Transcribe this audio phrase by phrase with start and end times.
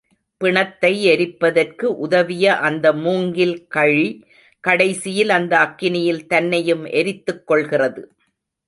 [0.41, 4.09] பிணத்தை எரிப்பதற்கு உதவிய அந்த மூங்கில் கழி
[4.63, 8.03] கடைசியில் அந்த அக்கினியில் தன்னையும் எரித்துக் கொள்கிறது.